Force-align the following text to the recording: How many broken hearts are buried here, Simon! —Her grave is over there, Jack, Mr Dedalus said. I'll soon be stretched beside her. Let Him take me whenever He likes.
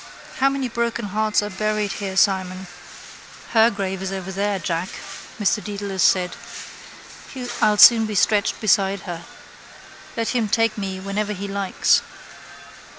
How 0.37 0.49
many 0.49 0.67
broken 0.67 1.09
hearts 1.09 1.43
are 1.43 1.51
buried 1.51 1.91
here, 1.91 2.17
Simon! 2.17 2.65
—Her 3.53 3.69
grave 3.69 4.01
is 4.01 4.11
over 4.11 4.31
there, 4.31 4.57
Jack, 4.57 4.89
Mr 5.39 5.63
Dedalus 5.63 6.01
said. 6.01 6.35
I'll 7.61 7.77
soon 7.77 8.07
be 8.07 8.15
stretched 8.15 8.59
beside 8.59 9.01
her. 9.01 9.25
Let 10.17 10.29
Him 10.29 10.49
take 10.49 10.75
me 10.75 10.99
whenever 10.99 11.33
He 11.33 11.47
likes. 11.47 12.01